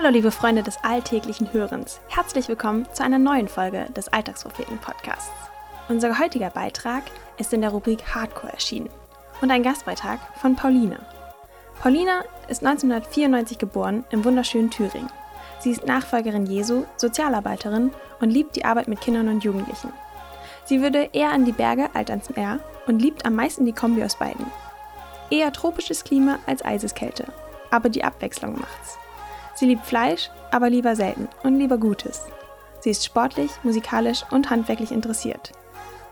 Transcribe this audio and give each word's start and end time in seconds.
Hallo 0.00 0.10
liebe 0.10 0.30
Freunde 0.30 0.62
des 0.62 0.78
alltäglichen 0.84 1.52
Hörens. 1.52 2.00
Herzlich 2.06 2.46
willkommen 2.46 2.86
zu 2.92 3.02
einer 3.02 3.18
neuen 3.18 3.48
Folge 3.48 3.86
des 3.96 4.06
Alltagspropheten 4.06 4.78
Podcasts. 4.78 5.32
Unser 5.88 6.20
heutiger 6.20 6.50
Beitrag 6.50 7.02
ist 7.36 7.52
in 7.52 7.62
der 7.62 7.70
Rubrik 7.70 8.14
Hardcore 8.14 8.52
erschienen 8.52 8.90
und 9.40 9.50
ein 9.50 9.64
Gastbeitrag 9.64 10.20
von 10.40 10.54
Pauline. 10.54 11.00
Paulina 11.82 12.22
ist 12.46 12.64
1994 12.64 13.58
geboren 13.58 14.04
im 14.10 14.24
wunderschönen 14.24 14.70
Thüringen. 14.70 15.10
Sie 15.58 15.72
ist 15.72 15.84
Nachfolgerin 15.84 16.46
Jesu, 16.46 16.84
Sozialarbeiterin 16.96 17.90
und 18.20 18.30
liebt 18.30 18.54
die 18.54 18.64
Arbeit 18.64 18.86
mit 18.86 19.00
Kindern 19.00 19.26
und 19.26 19.42
Jugendlichen. 19.42 19.92
Sie 20.64 20.80
würde 20.80 21.10
eher 21.12 21.32
an 21.32 21.44
die 21.44 21.50
Berge 21.50 21.90
als 21.94 22.08
ans 22.10 22.30
Meer 22.36 22.60
und 22.86 23.02
liebt 23.02 23.26
am 23.26 23.34
meisten 23.34 23.64
die 23.64 23.72
Kombi 23.72 24.04
aus 24.04 24.14
beiden. 24.14 24.46
Eher 25.28 25.52
tropisches 25.52 26.04
Klima 26.04 26.38
als 26.46 26.64
Eiseskälte, 26.64 27.24
aber 27.72 27.88
die 27.88 28.04
Abwechslung 28.04 28.60
macht's. 28.60 28.96
Sie 29.58 29.66
liebt 29.66 29.84
Fleisch, 29.84 30.30
aber 30.52 30.70
lieber 30.70 30.94
selten 30.94 31.26
und 31.42 31.58
lieber 31.58 31.78
Gutes. 31.78 32.26
Sie 32.78 32.90
ist 32.90 33.04
sportlich, 33.04 33.50
musikalisch 33.64 34.22
und 34.30 34.50
handwerklich 34.50 34.92
interessiert. 34.92 35.50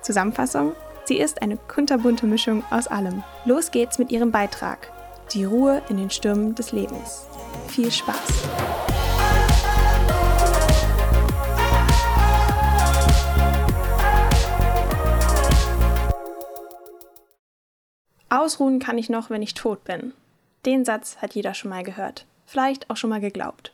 Zusammenfassung: 0.00 0.72
Sie 1.04 1.18
ist 1.18 1.42
eine 1.42 1.58
kunterbunte 1.58 2.24
Mischung 2.24 2.64
aus 2.70 2.86
allem. 2.86 3.22
Los 3.44 3.70
geht's 3.70 3.98
mit 3.98 4.10
ihrem 4.10 4.30
Beitrag. 4.30 4.90
Die 5.34 5.44
Ruhe 5.44 5.82
in 5.90 5.98
den 5.98 6.08
Stürmen 6.08 6.54
des 6.54 6.72
Lebens. 6.72 7.26
Viel 7.68 7.92
Spaß! 7.92 8.16
Ausruhen 18.30 18.78
kann 18.78 18.96
ich 18.96 19.10
noch, 19.10 19.28
wenn 19.28 19.42
ich 19.42 19.52
tot 19.52 19.84
bin. 19.84 20.14
Den 20.64 20.86
Satz 20.86 21.18
hat 21.18 21.34
jeder 21.34 21.52
schon 21.52 21.68
mal 21.68 21.84
gehört, 21.84 22.24
vielleicht 22.46 22.90
auch 22.90 22.96
schon 22.96 23.10
mal 23.10 23.20
geglaubt. 23.20 23.72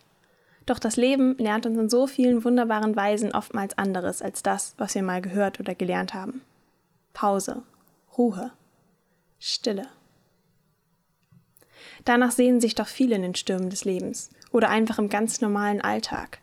Doch 0.66 0.78
das 0.78 0.96
Leben 0.96 1.36
lernt 1.38 1.66
uns 1.66 1.78
in 1.78 1.90
so 1.90 2.06
vielen 2.06 2.44
wunderbaren 2.44 2.94
Weisen 2.94 3.32
oftmals 3.32 3.76
anderes 3.76 4.22
als 4.22 4.42
das, 4.42 4.74
was 4.78 4.94
wir 4.94 5.02
mal 5.02 5.20
gehört 5.20 5.58
oder 5.58 5.74
gelernt 5.74 6.14
haben. 6.14 6.42
Pause, 7.12 7.62
Ruhe, 8.16 8.52
Stille. 9.38 9.86
Danach 12.04 12.30
sehnen 12.30 12.60
sich 12.60 12.74
doch 12.74 12.88
viele 12.88 13.16
in 13.16 13.22
den 13.22 13.34
Stürmen 13.34 13.70
des 13.70 13.84
Lebens 13.84 14.30
oder 14.52 14.68
einfach 14.68 14.98
im 14.98 15.08
ganz 15.08 15.40
normalen 15.40 15.80
Alltag. 15.80 16.38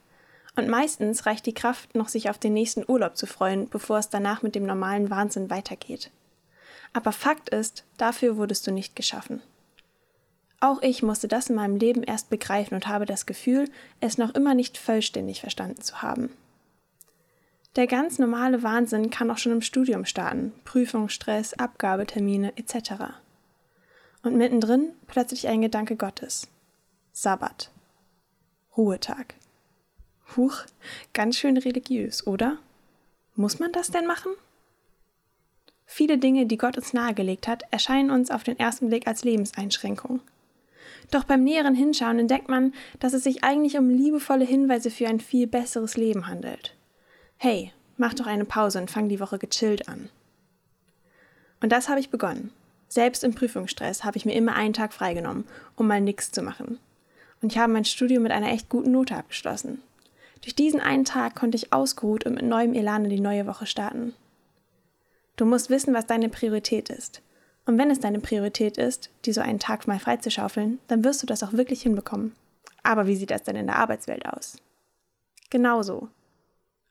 Und 0.56 0.68
meistens 0.68 1.26
reicht 1.26 1.46
die 1.46 1.54
Kraft 1.54 1.96
noch, 1.96 2.10
sich 2.10 2.30
auf 2.30 2.40
den 2.40 2.54
nächsten 2.54 2.84
Urlaub 2.88 3.16
zu 3.16 3.28
freuen, 3.28 3.70
bevor 3.70 4.00
es 4.00 4.10
danach 4.10 4.42
mit 4.42 4.56
dem 4.56 4.66
normalen 4.66 5.10
Wahnsinn 5.10 5.50
weitergeht. 5.50 6.10
Aber 6.94 7.12
Fakt 7.12 7.50
ist, 7.50 7.84
dafür 7.98 8.38
wurdest 8.38 8.66
du 8.66 8.72
nicht 8.72 8.96
geschaffen. 8.96 9.42
Auch 10.60 10.82
ich 10.82 11.04
musste 11.04 11.28
das 11.28 11.50
in 11.50 11.56
meinem 11.56 11.78
Leben 11.78 12.02
erst 12.04 12.30
begreifen 12.30 12.74
und 12.74 12.88
habe 12.88 13.06
das 13.06 13.26
Gefühl, 13.26 13.70
es 14.00 14.18
noch 14.18 14.34
immer 14.34 14.56
nicht 14.56 14.78
vollständig 14.78 15.42
verstanden 15.42 15.82
zu 15.82 16.02
haben. 16.02 16.32
Der 17.76 17.86
ganz 17.86 18.18
normale 18.18 18.64
Wahnsinn 18.64 19.12
kann 19.12 19.30
auch 19.30 19.38
schon 19.38 19.52
im 19.52 19.62
Studium 19.62 20.06
starten, 20.06 20.52
Prüfungsstress, 20.66 21.54
Abgabetermine 21.54 22.58
etc. 22.58 22.94
Und 24.24 24.36
mittendrin 24.36 24.94
plötzlich 25.06 25.48
ein 25.48 25.62
Gedanke 25.62 25.96
Gottes. 25.96 26.48
Sabbat. 27.14 27.70
Ruhetag. 28.76 29.36
Huch, 30.36 30.64
ganz 31.14 31.38
schön 31.38 31.58
religiös, 31.58 32.26
oder? 32.26 32.58
Muss 33.36 33.60
man 33.60 33.72
das 33.72 33.92
denn 33.92 34.08
machen? 34.08 34.32
Viele 35.86 36.18
Dinge, 36.18 36.48
die 36.48 36.58
Gott 36.58 36.78
uns 36.78 36.94
nahegelegt 36.94 37.48
hat, 37.48 37.64
erscheinen 37.70 38.10
uns 38.10 38.32
auf 38.32 38.44
den 38.44 38.58
ersten 38.58 38.88
Blick 38.88 39.08
als 39.08 39.24
Lebenseinschränkung. 39.24 40.20
Doch 41.12 41.24
beim 41.24 41.44
näheren 41.44 41.76
Hinschauen 41.76 42.20
entdeckt 42.20 42.50
man, 42.50 42.74
dass 43.00 43.14
es 43.14 43.24
sich 43.24 43.44
eigentlich 43.44 43.78
um 43.78 43.90
liebevolle 43.90 44.46
Hinweise 44.46 44.92
für 44.92 45.08
ein 45.08 45.20
viel 45.20 45.48
besseres 45.48 45.96
Leben 45.96 46.28
handelt. 46.28 46.76
Hey, 47.38 47.72
mach 47.96 48.14
doch 48.14 48.28
eine 48.28 48.46
Pause 48.46 48.80
und 48.80 48.92
fang 48.92 49.08
die 49.08 49.20
Woche 49.20 49.38
gechillt 49.38 49.88
an. 49.88 50.10
Und 51.62 51.72
das 51.72 51.90
habe 51.90 52.00
ich 52.00 52.10
begonnen. 52.10 52.52
Selbst 52.90 53.24
im 53.24 53.34
Prüfungsstress 53.34 54.04
habe 54.04 54.18
ich 54.18 54.26
mir 54.26 54.34
immer 54.34 54.56
einen 54.56 54.74
Tag 54.74 54.94
freigenommen, 54.94 55.46
um 55.76 55.88
mal 55.88 56.02
nichts 56.02 56.32
zu 56.32 56.42
machen. 56.42 56.80
Und 57.42 57.52
ich 57.52 57.58
habe 57.58 57.72
mein 57.72 57.86
Studium 57.86 58.24
mit 58.24 58.32
einer 58.32 58.52
echt 58.52 58.70
guten 58.70 58.92
Note 58.92 59.16
abgeschlossen. 59.16 59.82
Durch 60.42 60.56
diesen 60.56 60.80
einen 60.80 61.06
Tag 61.06 61.36
konnte 61.36 61.58
ich 61.58 61.74
ausgeruht 61.74 62.26
und 62.26 62.36
mit 62.36 62.46
neuem 62.46 62.74
Elan 62.74 63.06
in 63.06 63.10
die 63.10 63.20
neue 63.20 63.48
Woche 63.48 63.66
starten. 63.66 64.14
Du 65.36 65.46
musst 65.46 65.70
wissen, 65.70 65.94
was 65.94 66.06
deine 66.06 66.30
Priorität 66.30 66.90
ist. 66.90 67.22
Und 67.68 67.78
wenn 67.78 67.92
es 67.92 68.00
deine 68.00 68.20
Priorität 68.20 68.78
ist, 68.78 69.10
dir 69.26 69.34
so 69.34 69.42
einen 69.42 69.60
Tag 69.60 69.88
mal 69.88 70.00
freizuschaufeln, 70.00 70.80
dann 70.88 71.04
wirst 71.04 71.22
du 71.22 71.28
das 71.28 71.44
auch 71.44 71.52
wirklich 71.52 71.82
hinbekommen. 71.82 72.34
Aber 72.82 73.08
wie 73.08 73.16
sieht 73.18 73.30
das 73.30 73.44
denn 73.44 73.58
in 73.58 73.68
der 73.68 73.76
Arbeitswelt 73.76 74.26
aus? 74.26 74.58
Genauso. 75.50 76.08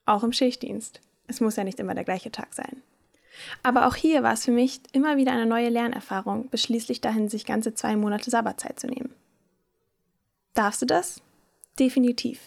Auch 0.05 0.23
im 0.23 0.33
Schichtdienst. 0.33 1.01
Es 1.27 1.41
muss 1.41 1.57
ja 1.57 1.65
nicht 1.65 1.81
immer 1.81 1.95
der 1.95 2.05
gleiche 2.05 2.31
Tag 2.31 2.53
sein. 2.53 2.83
Aber 3.63 3.87
auch 3.87 3.95
hier 3.95 4.23
war 4.23 4.35
es 4.35 4.45
für 4.45 4.51
mich 4.51 4.81
immer 4.93 5.17
wieder 5.17 5.33
eine 5.33 5.47
neue 5.47 5.71
Lernerfahrung, 5.71 6.49
bis 6.49 6.63
schließlich 6.63 7.01
dahin, 7.01 7.31
sich 7.31 7.47
ganze 7.47 7.73
zwei 7.73 7.97
Monate 7.97 8.31
Sabbatzeit 8.31 8.79
zu 8.79 8.87
nehmen. 8.87 9.15
Darfst 10.53 10.83
du 10.83 10.87
das? 10.87 11.23
Definitiv. 11.79 12.41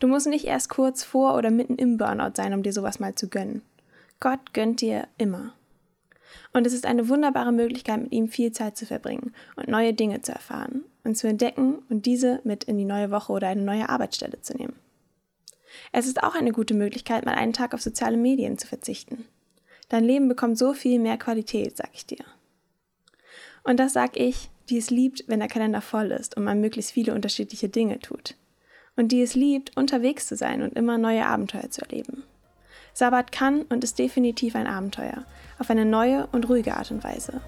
Du 0.00 0.08
musst 0.08 0.26
nicht 0.26 0.44
erst 0.44 0.70
kurz 0.70 1.04
vor 1.04 1.36
oder 1.36 1.52
mitten 1.52 1.76
im 1.76 1.98
Burnout 1.98 2.34
sein, 2.34 2.52
um 2.52 2.64
dir 2.64 2.72
sowas 2.72 2.98
mal 2.98 3.14
zu 3.14 3.28
gönnen. 3.28 3.62
Gott 4.18 4.52
gönnt 4.52 4.80
dir 4.80 5.06
immer. 5.18 5.54
Und 6.52 6.66
es 6.66 6.72
ist 6.72 6.86
eine 6.86 7.08
wunderbare 7.08 7.52
Möglichkeit, 7.52 8.02
mit 8.02 8.12
ihm 8.12 8.28
viel 8.28 8.52
Zeit 8.52 8.76
zu 8.76 8.86
verbringen 8.86 9.34
und 9.56 9.68
neue 9.68 9.94
Dinge 9.94 10.22
zu 10.22 10.32
erfahren 10.32 10.84
und 11.02 11.16
zu 11.16 11.26
entdecken 11.26 11.82
und 11.88 12.06
diese 12.06 12.40
mit 12.44 12.64
in 12.64 12.76
die 12.78 12.84
neue 12.84 13.10
Woche 13.10 13.32
oder 13.32 13.48
eine 13.48 13.62
neue 13.62 13.88
Arbeitsstelle 13.88 14.40
zu 14.40 14.56
nehmen. 14.56 14.74
Es 15.92 16.06
ist 16.06 16.22
auch 16.22 16.34
eine 16.34 16.52
gute 16.52 16.74
Möglichkeit, 16.74 17.24
mal 17.24 17.34
einen 17.34 17.52
Tag 17.52 17.74
auf 17.74 17.82
soziale 17.82 18.16
Medien 18.16 18.58
zu 18.58 18.66
verzichten. 18.66 19.24
Dein 19.88 20.04
Leben 20.04 20.28
bekommt 20.28 20.58
so 20.58 20.72
viel 20.72 20.98
mehr 20.98 21.18
Qualität, 21.18 21.76
sag 21.76 21.90
ich 21.92 22.06
dir. 22.06 22.24
Und 23.62 23.78
das 23.78 23.92
sag 23.92 24.16
ich, 24.16 24.50
die 24.68 24.78
es 24.78 24.90
liebt, 24.90 25.24
wenn 25.26 25.40
der 25.40 25.48
Kalender 25.48 25.80
voll 25.80 26.10
ist 26.10 26.36
und 26.36 26.44
man 26.44 26.60
möglichst 26.60 26.92
viele 26.92 27.14
unterschiedliche 27.14 27.68
Dinge 27.68 27.98
tut. 27.98 28.34
Und 28.96 29.12
die 29.12 29.22
es 29.22 29.34
liebt, 29.34 29.76
unterwegs 29.76 30.26
zu 30.26 30.36
sein 30.36 30.62
und 30.62 30.74
immer 30.74 30.98
neue 30.98 31.26
Abenteuer 31.26 31.70
zu 31.70 31.82
erleben. 31.82 32.23
Sabbat 32.94 33.32
kann 33.32 33.62
und 33.62 33.82
ist 33.82 33.98
definitiv 33.98 34.54
ein 34.54 34.68
Abenteuer, 34.68 35.24
auf 35.58 35.68
eine 35.68 35.84
neue 35.84 36.28
und 36.28 36.48
ruhige 36.48 36.76
Art 36.76 36.92
und 36.92 37.02
Weise. 37.02 37.40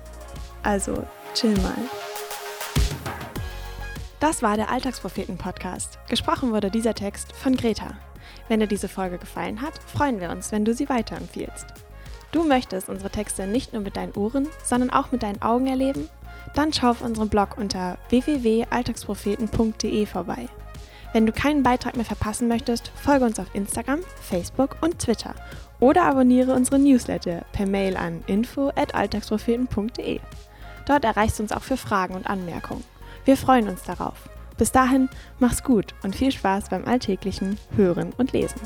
Also, 0.64 1.04
chill 1.34 1.54
mal. 1.58 1.76
Das 4.18 4.42
war 4.42 4.56
der 4.56 4.70
Alltagspropheten-Podcast. 4.72 6.00
Gesprochen 6.08 6.50
wurde 6.50 6.68
dieser 6.72 6.94
Text 6.94 7.32
von 7.32 7.56
Greta. 7.56 7.96
Wenn 8.48 8.58
dir 8.58 8.66
diese 8.66 8.88
Folge 8.88 9.18
gefallen 9.18 9.62
hat, 9.62 9.78
freuen 9.78 10.20
wir 10.20 10.30
uns, 10.30 10.50
wenn 10.50 10.64
du 10.64 10.74
sie 10.74 10.88
weiterempfiehlst. 10.88 11.66
Du 12.32 12.42
möchtest 12.42 12.88
unsere 12.88 13.10
Texte 13.10 13.46
nicht 13.46 13.72
nur 13.72 13.82
mit 13.82 13.96
deinen 13.96 14.16
Ohren, 14.16 14.48
sondern 14.64 14.90
auch 14.90 15.12
mit 15.12 15.22
deinen 15.22 15.42
Augen 15.42 15.68
erleben? 15.68 16.08
Dann 16.54 16.72
schau 16.72 16.90
auf 16.90 17.02
unserem 17.02 17.28
Blog 17.28 17.56
unter 17.56 17.98
www.alltagspropheten.de 18.08 20.06
vorbei. 20.06 20.48
Wenn 21.16 21.24
du 21.24 21.32
keinen 21.32 21.62
Beitrag 21.62 21.96
mehr 21.96 22.04
verpassen 22.04 22.46
möchtest, 22.46 22.92
folge 22.94 23.24
uns 23.24 23.38
auf 23.38 23.46
Instagram, 23.54 24.00
Facebook 24.20 24.76
und 24.82 24.98
Twitter 24.98 25.34
oder 25.80 26.02
abonniere 26.02 26.52
unsere 26.52 26.78
Newsletter 26.78 27.46
per 27.52 27.64
Mail 27.64 27.96
an 27.96 28.22
info@alltagspropheten.de. 28.26 30.20
Dort 30.86 31.04
erreichst 31.06 31.38
du 31.38 31.44
uns 31.44 31.52
auch 31.52 31.62
für 31.62 31.78
Fragen 31.78 32.16
und 32.16 32.26
Anmerkungen. 32.26 32.84
Wir 33.24 33.38
freuen 33.38 33.66
uns 33.66 33.82
darauf. 33.84 34.28
Bis 34.58 34.72
dahin, 34.72 35.08
mach's 35.38 35.62
gut 35.62 35.94
und 36.02 36.14
viel 36.14 36.32
Spaß 36.32 36.68
beim 36.68 36.84
alltäglichen 36.84 37.56
Hören 37.74 38.12
und 38.18 38.32
Lesen. 38.32 38.60